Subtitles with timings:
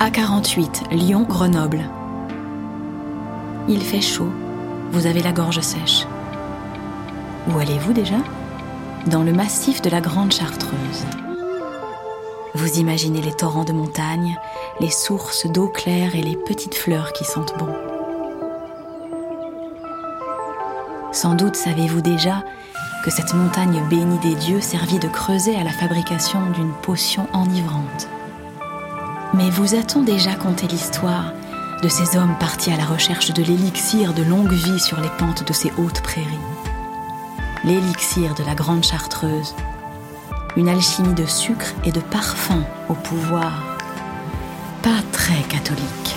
[0.00, 1.84] A48, Lyon-Grenoble.
[3.68, 4.30] Il fait chaud,
[4.92, 6.06] vous avez la gorge sèche.
[7.46, 8.16] Où allez-vous déjà?
[9.08, 11.04] Dans le massif de la Grande Chartreuse.
[12.54, 14.38] Vous imaginez les torrents de montagne,
[14.80, 17.68] les sources d'eau claire et les petites fleurs qui sentent bon.
[21.12, 22.42] Sans doute savez-vous déjà
[23.04, 28.08] que cette montagne bénie des dieux servit de creuset à la fabrication d'une potion enivrante.
[29.40, 31.32] Mais vous a-t-on déjà conté l'histoire
[31.82, 35.48] de ces hommes partis à la recherche de l'élixir de longue vie sur les pentes
[35.48, 36.28] de ces hautes prairies?
[37.64, 39.54] L'élixir de la grande chartreuse,
[40.56, 43.78] une alchimie de sucre et de parfum au pouvoir
[44.82, 46.16] pas très catholique.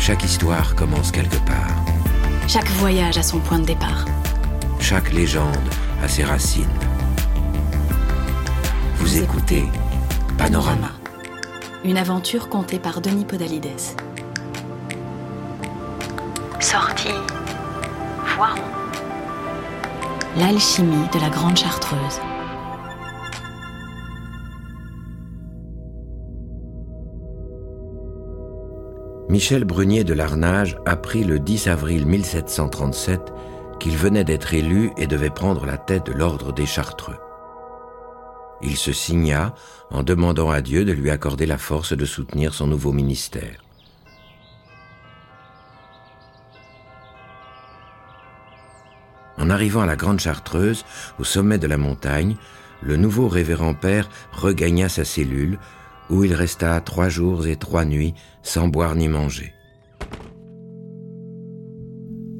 [0.00, 1.76] Chaque histoire commence quelque part.
[2.48, 4.06] Chaque voyage a son point de départ.
[4.80, 5.70] Chaque légende
[6.02, 6.66] a ses racines.
[8.96, 9.68] Vous, écoutez
[10.36, 10.90] Panorama.
[11.84, 13.68] Une aventure contée par Denis Podalides.
[16.58, 17.08] Sortie
[18.34, 18.62] Voiron.
[20.38, 22.20] L'alchimie de la Grande Chartreuse.
[29.28, 33.20] Michel Brunier de Larnage apprit le 10 avril 1737
[33.78, 37.18] qu'il venait d'être élu et devait prendre la tête de l'ordre des Chartreux.
[38.64, 39.54] Il se signa
[39.90, 43.62] en demandant à Dieu de lui accorder la force de soutenir son nouveau ministère.
[49.36, 50.84] En arrivant à la Grande Chartreuse,
[51.18, 52.36] au sommet de la montagne,
[52.82, 55.58] le nouveau révérend père regagna sa cellule
[56.08, 59.52] où il resta trois jours et trois nuits sans boire ni manger.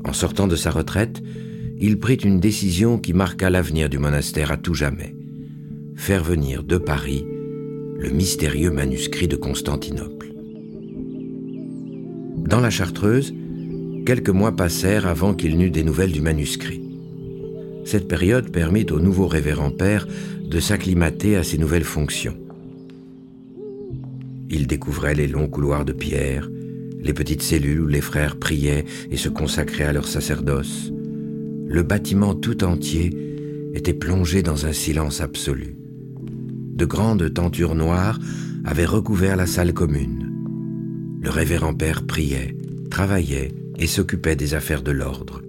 [0.07, 1.23] En sortant de sa retraite,
[1.79, 5.15] il prit une décision qui marqua l'avenir du monastère à tout jamais.
[5.97, 7.25] Faire venir de Paris
[7.97, 10.35] le mystérieux manuscrit de Constantinople.
[12.37, 13.33] Dans la Chartreuse,
[14.05, 16.83] quelques mois passèrent avant qu'il n'eût des nouvelles du manuscrit.
[17.85, 20.07] Cette période permit au nouveau révérend père
[20.43, 22.37] de s'acclimater à ses nouvelles fonctions.
[24.51, 26.51] Il découvrait les longs couloirs de pierre,
[27.01, 30.93] les petites cellules où les frères priaient et se consacraient à leur sacerdoce.
[31.67, 33.11] Le bâtiment tout entier
[33.75, 35.77] était plongé dans un silence absolu.
[36.75, 38.19] De grandes tentures noires
[38.65, 40.33] avaient recouvert la salle commune.
[41.23, 42.57] Le révérend père priait,
[42.91, 45.41] travaillait et s'occupait des affaires de l'ordre.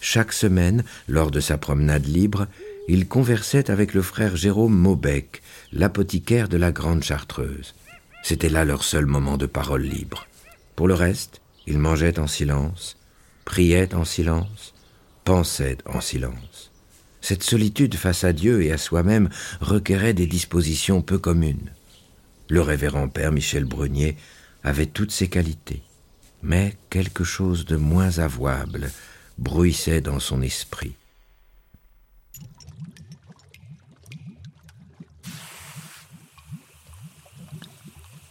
[0.00, 2.48] Chaque semaine, lors de sa promenade libre,
[2.88, 5.40] il conversait avec le frère Jérôme Maubec,
[5.72, 7.76] l'apothicaire de la Grande Chartreuse.
[8.24, 10.26] C'était là leur seul moment de parole libre.
[10.74, 12.96] Pour le reste, il mangeait en silence,
[13.44, 14.74] priait en silence,
[15.24, 16.70] pensait en silence.
[17.20, 21.72] Cette solitude face à Dieu et à soi-même requérait des dispositions peu communes.
[22.48, 24.16] Le révérend père Michel Brunier
[24.62, 25.82] avait toutes ces qualités,
[26.42, 28.90] mais quelque chose de moins avouable
[29.38, 30.94] bruissait dans son esprit.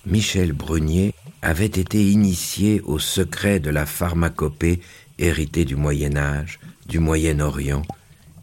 [0.06, 4.82] Michel Brunier avait été initié au secret de la pharmacopée
[5.20, 7.84] héritée du Moyen Âge, du Moyen-Orient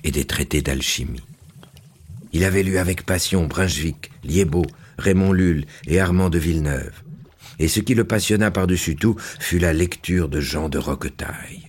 [0.05, 1.23] et des traités d'alchimie.
[2.33, 4.67] Il avait lu avec passion Brunswick, Liébaud,
[4.99, 7.03] Raymond Lulle et Armand de Villeneuve.
[7.59, 11.69] Et ce qui le passionna par-dessus tout fut la lecture de Jean de Roquetaille.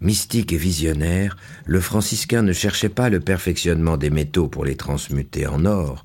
[0.00, 5.46] Mystique et visionnaire, le franciscain ne cherchait pas le perfectionnement des métaux pour les transmuter
[5.46, 6.04] en or,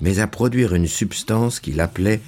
[0.00, 2.20] mais à produire une substance qu'il appelait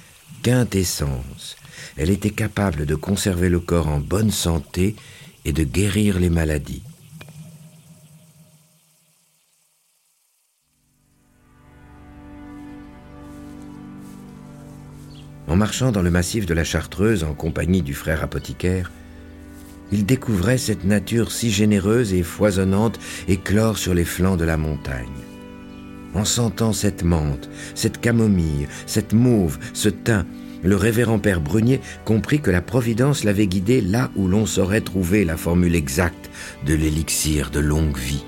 [0.43, 1.55] quintessence.
[1.95, 4.95] Elle était capable de conserver le corps en bonne santé
[5.47, 6.83] et de guérir les maladies.
[15.47, 18.91] En marchant dans le massif de la Chartreuse en compagnie du frère apothicaire,
[19.93, 25.07] il découvrait cette nature si généreuse et foisonnante éclore sur les flancs de la montagne.
[26.13, 30.25] En sentant cette menthe, cette camomille, cette mauve, ce thym,
[30.63, 35.25] le révérend père Brunier comprit que la Providence l'avait guidé là où l'on saurait trouver
[35.25, 36.29] la formule exacte
[36.65, 38.23] de l'élixir de longue vie.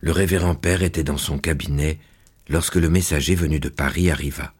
[0.00, 1.98] Le révérend père était dans son cabinet
[2.48, 4.54] lorsque le messager venu de Paris arriva.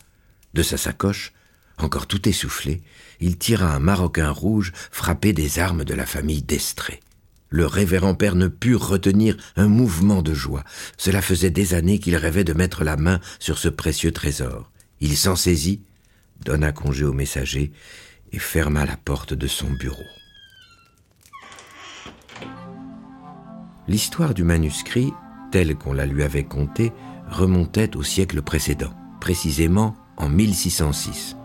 [0.54, 1.32] De sa sacoche,
[1.78, 2.82] encore tout essoufflé,
[3.20, 7.00] il tira un maroquin rouge frappé des armes de la famille d'Estrée.
[7.48, 10.64] Le révérend père ne put retenir un mouvement de joie.
[10.96, 14.70] Cela faisait des années qu'il rêvait de mettre la main sur ce précieux trésor.
[15.00, 15.80] Il s'en saisit,
[16.44, 17.72] donna congé au messager
[18.32, 20.02] et ferma la porte de son bureau.
[23.88, 25.12] L'histoire du manuscrit,
[25.52, 26.92] telle qu'on la lui avait contée,
[27.28, 31.36] remontait au siècle précédent, précisément en 1606.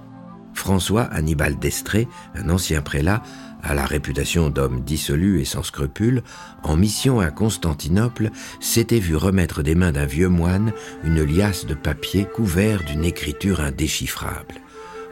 [0.54, 3.22] François Annibal d'Estrée, un ancien prélat,
[3.64, 6.24] à la réputation d'homme dissolu et sans scrupules,
[6.64, 8.30] en mission à Constantinople,
[8.60, 10.74] s'était vu remettre des mains d'un vieux moine
[11.04, 14.56] une liasse de papier couvert d'une écriture indéchiffrable,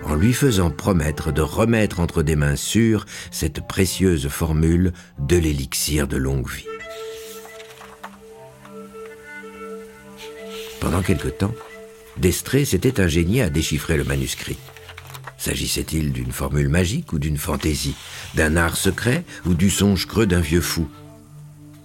[0.04, 6.08] en lui faisant promettre de remettre entre des mains sûres cette précieuse formule de l'élixir
[6.08, 6.66] de longue vie.
[10.80, 11.54] Pendant quelque temps,
[12.18, 14.58] Destré s'était ingénié à déchiffrer le manuscrit.
[15.40, 17.96] S'agissait-il d'une formule magique ou d'une fantaisie,
[18.36, 20.88] d'un art secret ou du songe creux d'un vieux fou?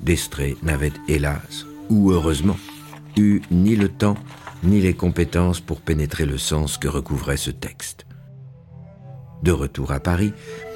[0.01, 2.59] Destré n'avait, hélas, ou heureusement,
[3.17, 4.19] eu ni le temps
[4.65, 8.07] ni les compétences pour pénétrer le sens que recouvrait ce texte.
[9.45, 10.33] De retour à Paris,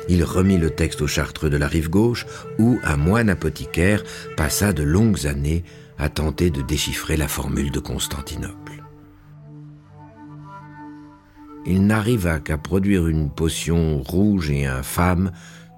[0.08, 2.26] il remit le texte au chartreux de la rive gauche,
[2.58, 4.04] où un moine apothicaire
[4.36, 5.64] passa de longues années
[5.98, 8.77] à tenter de déchiffrer la formule de Constantinople.
[11.66, 15.32] Il n'arriva qu'à produire une potion rouge et infâme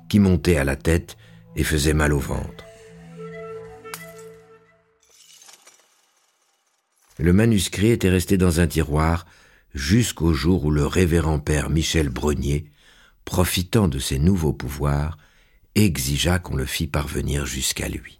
[0.08, 1.16] qui montait à la tête
[1.56, 2.64] et faisait mal au ventre.
[7.18, 9.26] Le manuscrit était resté dans un tiroir
[9.74, 12.70] jusqu'au jour où le révérend père Michel Brenier,
[13.24, 15.18] profitant de ses nouveaux pouvoirs,
[15.74, 18.19] exigea qu'on le fît parvenir jusqu'à lui.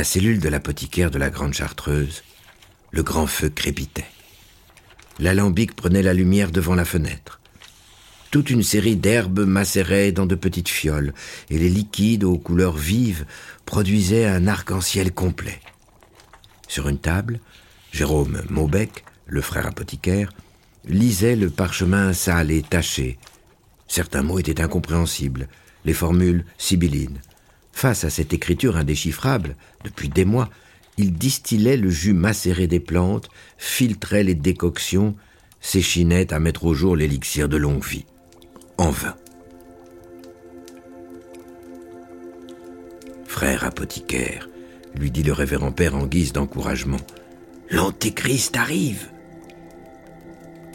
[0.00, 2.22] La cellule de l'apothicaire de la Grande Chartreuse,
[2.90, 4.06] le grand feu crépitait.
[5.18, 7.38] L'alambic prenait la lumière devant la fenêtre.
[8.30, 11.12] Toute une série d'herbes macéraient dans de petites fioles,
[11.50, 13.26] et les liquides aux couleurs vives
[13.66, 15.60] produisaient un arc-en-ciel complet.
[16.66, 17.38] Sur une table,
[17.92, 20.32] Jérôme Maubec, le frère apothicaire,
[20.88, 23.18] lisait le parchemin sale et taché.
[23.86, 25.46] Certains mots étaient incompréhensibles,
[25.84, 27.20] les formules sibyllines.
[27.80, 30.50] Face à cette écriture indéchiffrable, depuis des mois,
[30.98, 35.16] il distillait le jus macéré des plantes, filtrait les décoctions,
[35.62, 38.04] s'échinait à mettre au jour l'élixir de longue vie.
[38.76, 39.16] En vain.
[43.26, 44.50] Frère apothicaire,
[44.94, 47.00] lui dit le révérend père en guise d'encouragement,
[47.70, 49.08] l'antéchrist arrive.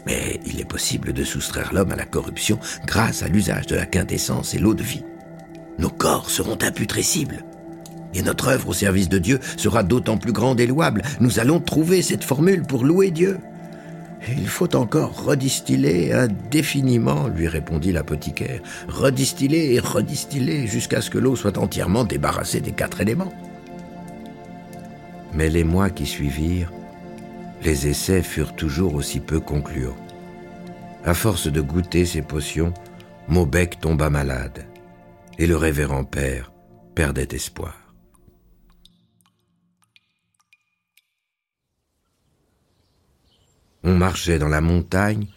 [0.06, 3.86] Mais il est possible de soustraire l'homme à la corruption grâce à l'usage de la
[3.86, 5.04] quintessence et l'eau de vie
[5.78, 7.44] nos corps seront imputrescibles.
[8.14, 11.02] Et notre œuvre au service de Dieu sera d'autant plus grande et louable.
[11.20, 13.38] Nous allons trouver cette formule pour louer Dieu.
[14.28, 18.60] Il faut encore redistiller indéfiniment, lui répondit l'apothicaire.
[18.88, 23.32] Redistiller et redistiller jusqu'à ce que l'eau soit entièrement débarrassée des quatre éléments.
[25.34, 26.72] Mais les mois qui suivirent,
[27.62, 29.96] les essais furent toujours aussi peu concluants.
[31.04, 32.72] À force de goûter ces potions,
[33.28, 34.64] Maubec tomba malade
[35.38, 36.52] et le révérend père
[36.94, 37.94] perdait espoir.
[43.82, 45.28] On marchait dans la montagne,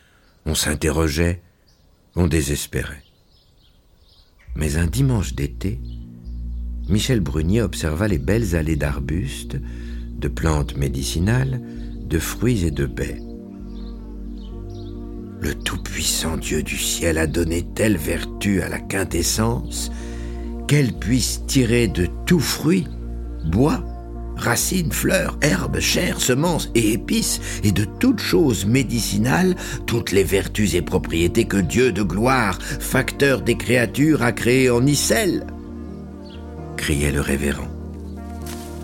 [0.46, 1.42] on s'interrogeait,
[2.16, 3.04] on désespérait.
[4.56, 5.80] Mais un dimanche d'été,
[6.88, 11.62] Michel Brunier observa les belles allées d'arbustes, de plantes médicinales,
[12.02, 13.22] de fruits et de baies.
[15.42, 19.92] Le Tout-Puissant Dieu du ciel a donné telle vertu à la quintessence
[20.68, 22.86] qu'elle puisse tirer de tout fruit,
[23.46, 23.84] bois,
[24.36, 29.56] racines, fleurs, herbes, chair, semences et épices, et de toutes choses médicinales,
[29.88, 34.86] toutes les vertus et propriétés que Dieu de gloire, facteur des créatures, a créées en
[34.86, 35.46] Icelle
[36.80, 37.68] criait le révérend.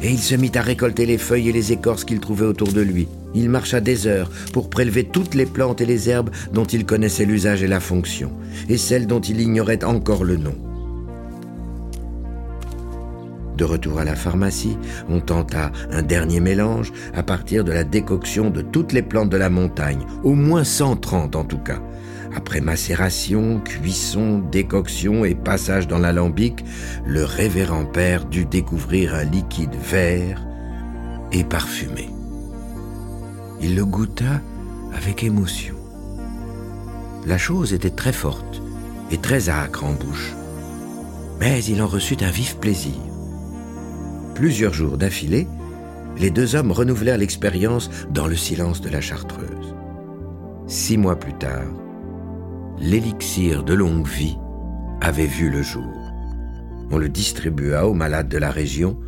[0.01, 2.81] Et il se mit à récolter les feuilles et les écorces qu'il trouvait autour de
[2.81, 3.07] lui.
[3.35, 7.25] Il marcha des heures pour prélever toutes les plantes et les herbes dont il connaissait
[7.25, 8.31] l'usage et la fonction,
[8.69, 10.55] et celles dont il ignorait encore le nom.
[13.57, 14.77] De retour à la pharmacie,
[15.09, 19.37] on tenta un dernier mélange à partir de la décoction de toutes les plantes de
[19.37, 21.81] la montagne, au moins 130 en tout cas.
[22.35, 26.65] Après macération, cuisson, décoction et passage dans l'alambic,
[27.05, 30.45] le révérend père dut découvrir un liquide vert
[31.31, 32.14] et parfumé.
[33.61, 34.41] Il le goûta
[34.93, 35.75] avec émotion.
[37.25, 38.61] La chose était très forte
[39.11, 40.33] et très âcre en bouche,
[41.39, 42.93] mais il en reçut un vif plaisir.
[44.35, 45.47] Plusieurs jours d'affilée,
[46.17, 49.75] les deux hommes renouvelèrent l'expérience dans le silence de la chartreuse.
[50.67, 51.67] Six mois plus tard,
[52.79, 54.37] l'élixir de longue vie
[55.01, 55.83] avait vu le jour.
[56.91, 58.99] On le distribua aux malades de la région,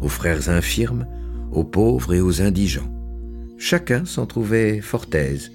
[0.00, 1.06] aux frères infirmes,
[1.52, 2.90] aux pauvres et aux indigents.
[3.64, 5.52] Chacun s'en trouvait fort aise.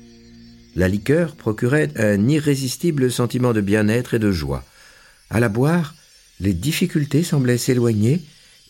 [0.78, 4.64] La liqueur procurait un irrésistible sentiment de bien-être et de joie.
[5.30, 5.94] À la boire,
[6.40, 8.22] les difficultés semblaient s'éloigner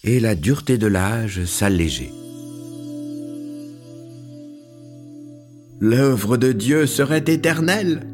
[0.04, 2.12] et la dureté de l'âge s'alléger.
[5.80, 8.08] L'œuvre de Dieu serait éternelle,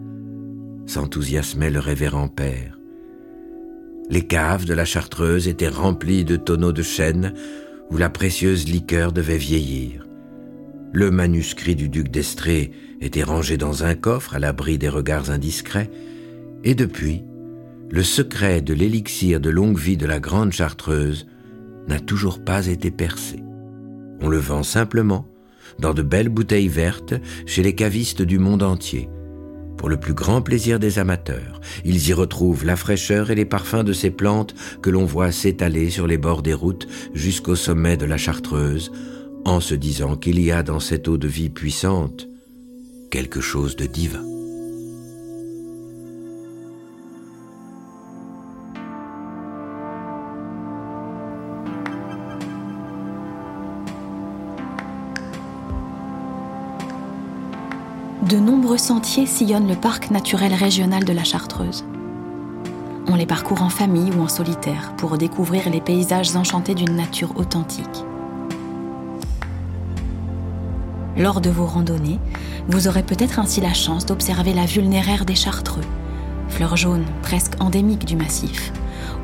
[0.88, 2.78] s'enthousiasmait le révérend père.
[4.10, 7.34] Les caves de la chartreuse étaient remplies de tonneaux de chêne
[7.92, 10.06] où la précieuse liqueur devait vieillir.
[10.94, 12.70] Le manuscrit du duc d'Estrée
[13.02, 15.90] était rangé dans un coffre à l'abri des regards indiscrets,
[16.64, 17.24] et depuis,
[17.90, 21.26] le secret de l'élixir de longue vie de la grande chartreuse
[21.88, 23.38] n'a toujours pas été percé.
[24.22, 25.28] On le vend simplement
[25.80, 27.16] dans de belles bouteilles vertes
[27.48, 29.10] chez les cavistes du monde entier.
[29.78, 33.84] Pour le plus grand plaisir des amateurs, ils y retrouvent la fraîcheur et les parfums
[33.84, 38.06] de ces plantes que l'on voit s'étaler sur les bords des routes jusqu'au sommet de
[38.06, 38.92] la Chartreuse,
[39.46, 42.28] en se disant qu'il y a dans cette eau de vie puissante
[43.12, 44.24] quelque chose de divin.
[58.34, 61.86] de nombreux sentiers sillonnent le parc naturel régional de la Chartreuse.
[63.08, 67.38] On les parcourt en famille ou en solitaire pour découvrir les paysages enchantés d'une nature
[67.38, 68.06] authentique.
[71.18, 72.20] Lors de vos randonnées,
[72.68, 75.84] vous aurez peut-être ainsi la chance d'observer la vulnéraire des chartreux,
[76.50, 78.72] fleur jaune presque endémique du massif,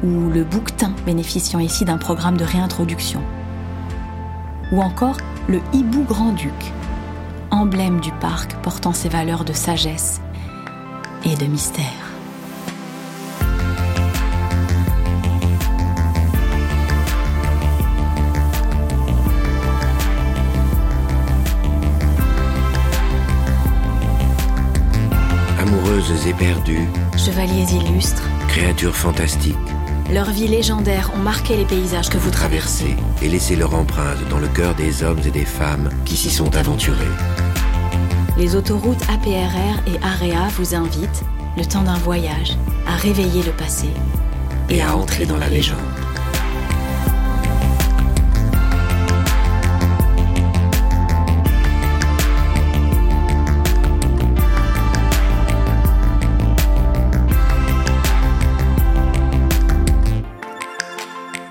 [0.04, 3.22] ou le bouquetin bénéficiant ici d'un programme de réintroduction,
[4.72, 5.18] ou encore
[5.48, 6.74] le hibou grand-duc,
[7.50, 10.22] emblème du parc portant ses valeurs de sagesse
[11.26, 12.09] et de mystère.
[26.10, 26.88] Amoureuses et perdues,
[27.18, 29.56] chevaliers illustres, créatures fantastiques,
[30.12, 34.40] leurs vies légendaires ont marqué les paysages que vous traversez et laissé leur empreinte dans
[34.40, 37.06] le cœur des hommes et des femmes qui s'y sont aventurés.
[38.40, 41.24] Les autoroutes APRR et AREA vous invitent,
[41.58, 43.90] le temps d'un voyage, à réveiller le passé
[44.70, 45.78] et, à entrer dans, la légende.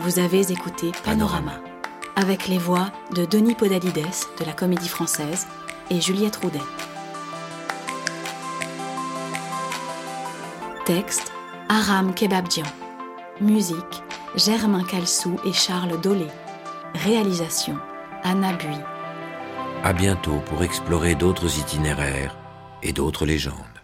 [0.08, 1.60] Vous avez écouté Panorama,
[2.16, 4.06] avec les voix de Denis Podalides
[4.40, 5.46] de la Comédie Française
[5.90, 6.62] et Juliette Roudet.
[10.86, 11.30] Texte
[11.68, 12.64] Aram Kebabjian.
[13.42, 14.02] Musique
[14.34, 16.28] Germain Calsou et Charles Dolé.
[16.94, 17.76] Réalisation
[18.22, 18.78] Anna Bui.
[19.84, 22.34] À bientôt pour explorer d'autres itinéraires
[22.82, 23.77] et d'autres légendes.